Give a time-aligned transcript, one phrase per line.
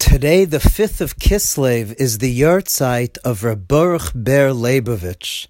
[0.00, 5.46] Today, the 5th of Kislev, is the yahrzeit of Reb Baruch Ber Leibovich.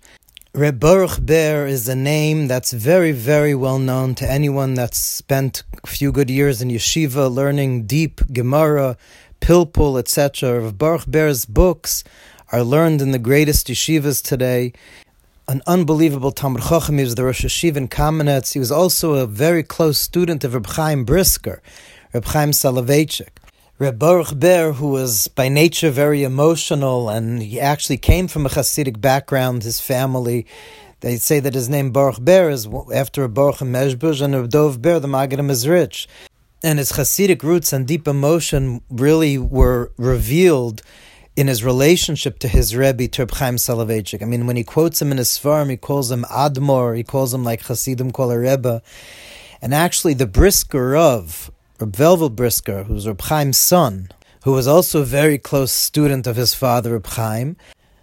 [0.53, 5.63] Reb Baruch Ber is a name that's very, very well known to anyone that's spent
[5.83, 8.99] a few good years in yeshiva learning deep Gemara,
[9.41, 10.61] Pilpul, etc.
[10.61, 12.03] Reb Baruch Ber's books
[12.51, 14.73] are learned in the greatest yeshivas today.
[15.49, 18.53] An unbelievable Talmud Chacham, he was the Rosh Yeshiva in Kamenetz.
[18.53, 21.63] He was also a very close student of Reb Chaim Brisker,
[22.13, 23.40] Reb Chaim Soloveitchik.
[23.81, 28.51] Reb Baruch Ber, who was by nature very emotional, and he actually came from a
[28.51, 30.47] Hasidic background, his family,
[31.01, 34.83] they say that his name Baruch Ber is after a Baruch Mezbush, and Reb Dov
[34.83, 36.07] Ber, the Maggid of Mezritch.
[36.63, 40.83] And his Hasidic roots and deep emotion really were revealed
[41.35, 44.21] in his relationship to his Rebbe, Terb Chaim Soloveitchik.
[44.21, 47.33] I mean, when he quotes him in his farm, he calls him Admor, he calls
[47.33, 48.83] him like Hasidim a Rebbe.
[49.63, 54.11] And actually, the Brisker Rav Reb Velvel Brisker, who was Reb Chaim's son,
[54.45, 57.57] who was also a very close student of his father, Reb Chaim.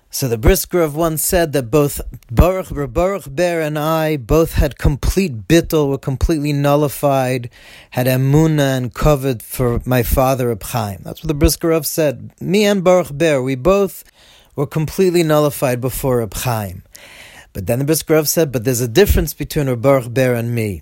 [0.10, 2.02] So the Brisker Rav once said that both
[2.32, 7.52] Baruch, Baruch Ber and I both had complete bittel, were completely nullified,
[7.92, 11.02] had emuna and covered for my father, Reb Chaim.
[11.04, 12.32] That's what the Brisker Rav said.
[12.42, 14.04] Me and Baruch Ber, we both
[14.56, 16.82] were completely nullified before Reb Chaim.
[17.54, 20.82] But then the Brisker said, but there's a difference between Reb Baruch Ber and me.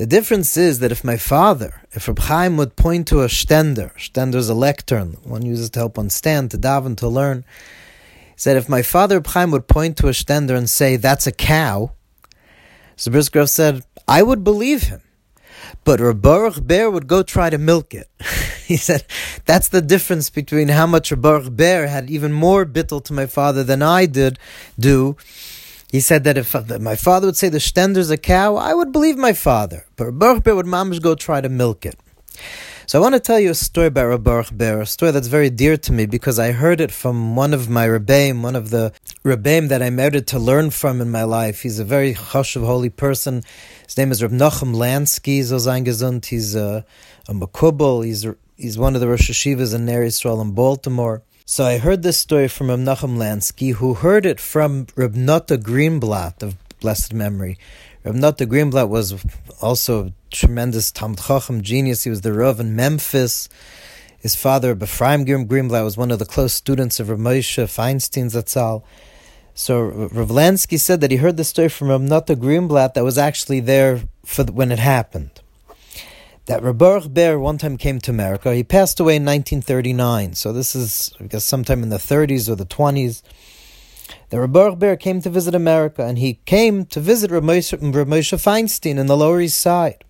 [0.00, 3.92] The difference is that if my father, if Reb Chaim would point to a stender,
[4.34, 7.44] is a lectern, one uses to help on stand, to daven, to learn,
[8.30, 11.26] he said if my father Reb Chaim would point to a stender and say, that's
[11.26, 11.92] a cow,
[12.96, 13.10] so
[13.44, 15.02] said, I would believe him.
[15.84, 18.08] But Baruch Ber would go try to milk it.
[18.66, 19.04] he said,
[19.44, 23.62] that's the difference between how much Baruch Ber had even more bittel to my father
[23.62, 24.38] than I did
[24.78, 25.18] do,
[25.90, 28.92] he said that if uh, my father would say the stender's a cow, I would
[28.92, 29.86] believe my father.
[29.96, 31.96] But Baruch would mamish go try to milk it.
[32.90, 35.48] So I want to tell you a story about Baruch Ber, a story that's very
[35.48, 38.92] dear to me because I heard it from one of my Rebbeim, one of the
[39.24, 41.62] Rebbeim that I merited to learn from in my life.
[41.62, 43.42] He's a very chashuv, holy person.
[43.86, 46.26] His name is Reb Nachum Lansky, gesund.
[46.26, 46.84] He's a,
[47.28, 48.04] a Makubal.
[48.04, 51.22] He's, he's one of the Rosh Yeshivas in Ner Yisrael in Baltimore.
[51.52, 55.58] So I heard this story from Reb Nachum Lansky, who heard it from Reb Nota
[55.58, 57.58] Greenblatt of blessed memory.
[58.04, 59.20] Reb Nota Greenblatt was
[59.60, 62.04] also a tremendous Talmud Chacham genius.
[62.04, 63.48] He was the Rav in Memphis.
[64.20, 68.84] His father, Ephraim Greenblatt, was one of the close students of Reb Moshe Feinstein Zatzal.
[69.52, 73.18] So Rav Lansky said that he heard the story from Reb Nota Greenblatt that was
[73.18, 75.40] actually there for the, when it happened
[76.50, 78.52] that Baruch Ber one time came to America.
[78.52, 82.56] He passed away in 1939, so this is, I guess, sometime in the 30s or
[82.56, 83.22] the 20s.
[84.30, 88.98] The Baruch Ber came to visit America, and he came to visit Rav Moshe, Feinstein
[88.98, 90.04] in the Lower East Side.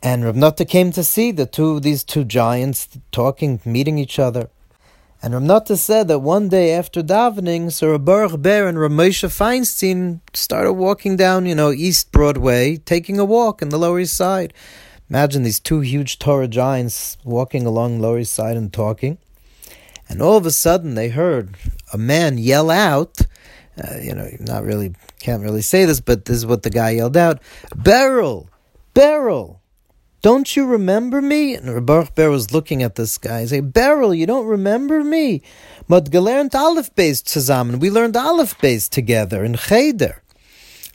[0.00, 4.50] And Rav Nata came to see the two these two giants talking, meeting each other.
[5.20, 8.04] And Rav Nata said that one day after davening, so Rav
[8.40, 13.60] Ber and Rav Moshe Feinstein started walking down, you know, East Broadway, taking a walk
[13.60, 14.54] in the Lower East Side.
[15.10, 19.18] Imagine these two huge Torah giants walking along Lower East Side and talking.
[20.08, 21.56] And all of a sudden they heard
[21.92, 23.18] a man yell out,
[23.82, 26.90] uh, you know, not really, can't really say this, but this is what the guy
[26.90, 27.40] yelled out
[27.76, 28.50] Beryl!
[28.94, 29.60] Beryl!
[30.20, 31.54] Don't you remember me?
[31.54, 35.42] And Baruch Ber was looking at this guy and saying, Beryl, you don't remember me?
[35.88, 36.08] But.
[36.10, 36.94] We learned Aleph
[38.58, 40.22] Beis together in Cheder.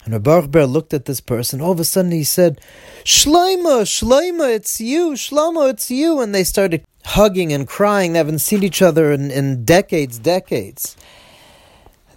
[0.04, 1.60] And Baruch Ber looked at this person.
[1.60, 2.60] All of a sudden, he said,
[3.04, 8.12] "Shloima, Shloima, it's you, Shlomo, it's you." And they started hugging and crying.
[8.12, 10.96] They haven't seen each other in, in decades, decades.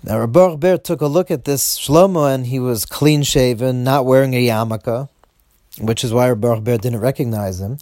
[0.04, 4.06] Now, Baruch Ber took a look at this Shlomo, and he was clean shaven, not
[4.06, 5.08] wearing a yarmulke,
[5.80, 7.78] which is why Baruch Ber didn't recognize him.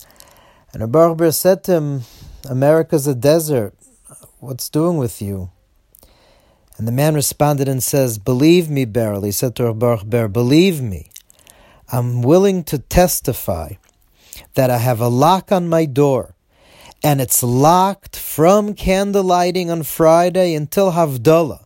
[0.72, 2.04] And Baruch Ber said to him,
[2.48, 3.74] "America's a desert.
[4.40, 5.50] What's doing with you?"
[6.78, 9.24] And the man responded and says, Believe me, Beryl.
[9.24, 11.10] He said to Baruch Ber, Believe me.
[11.92, 13.74] I'm willing to testify
[14.56, 16.36] that I have a lock on my door,
[17.04, 21.66] and it's locked from candle lighting on Friday until Havdalah.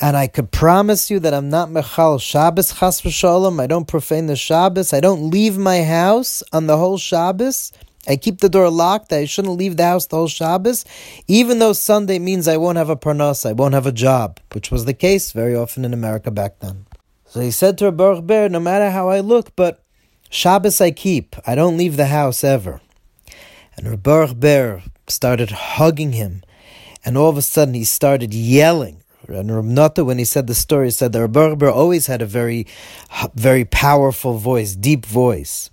[0.00, 3.60] And I could promise you that I'm not Mechal Shabbos Chas v'Shalom.
[3.60, 4.92] I don't profane the Shabbos.
[4.92, 7.72] I don't leave my house on the whole Shabbos.
[8.06, 9.12] I keep the door locked.
[9.12, 10.84] I shouldn't leave the house the whole Shabbos,
[11.26, 14.70] even though Sunday means I won't have a parnas, I won't have a job, which
[14.70, 16.86] was the case very often in America back then.
[17.26, 19.82] So he said to Baruch Ber, no matter how I look, but
[20.30, 21.36] Shabbos I keep.
[21.46, 22.80] I don't leave the house ever.
[23.76, 26.42] And Baruch Ber started hugging him,
[27.04, 29.02] and all of a sudden he started yelling.
[29.28, 32.66] And Ramnata, when he said the story, said that Baruch Ber always had a very,
[33.34, 35.68] very powerful voice, deep voice.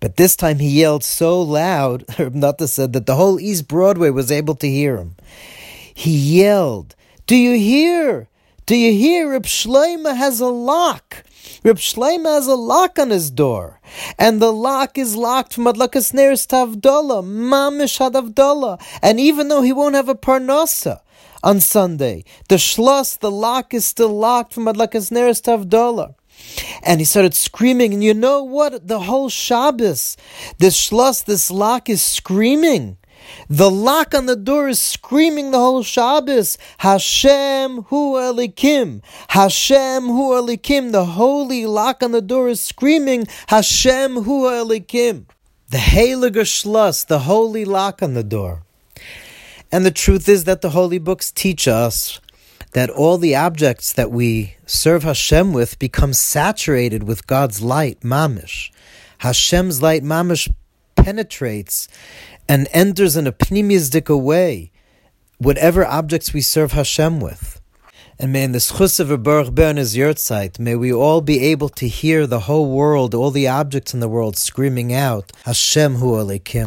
[0.00, 2.04] But this time he yelled so loud,
[2.34, 5.16] Nata said that the whole East Broadway was able to hear him.
[5.94, 6.94] He yelled,
[7.26, 8.28] Do you hear?
[8.66, 9.30] Do you hear?
[9.30, 11.24] Reb Shloima has a lock.
[11.62, 13.80] Reb Shloima has a lock on his door,
[14.18, 18.82] and the lock is locked from Adlakas Neres Tavdola, Mamish Hadavdola.
[19.02, 21.00] And even though he won't have a parnasa
[21.44, 26.16] on Sunday, the schloss, the lock is still locked from Adlakas Neres Tavdola.
[26.82, 28.86] And he started screaming, and you know what?
[28.86, 30.16] The whole Shabbos,
[30.58, 32.98] this schloss, this lock is screaming.
[33.48, 36.58] The lock on the door is screaming the whole Shabbos.
[36.78, 39.02] Hashem hu elikim.
[39.28, 40.92] Hashem hu elikim.
[40.92, 45.26] The holy lock on the door is screaming Hashem hu elikim.
[45.68, 48.62] The Heiliger Schloss, the holy lock on the door.
[49.72, 52.20] And the truth is that the holy books teach us
[52.72, 58.70] that all the objects that we serve Hashem with become saturated with God's light, mamish.
[59.18, 60.50] Hashem's light, mamish,
[60.96, 61.88] penetrates
[62.48, 64.72] and enters in a pnimiyzdika way
[65.38, 67.60] whatever objects we serve Hashem with.
[68.18, 71.86] And may in the schus of Baruch his yahrzeit, may we all be able to
[71.86, 76.64] hear the whole world, all the objects in the world screaming out, Hashem hu alekim.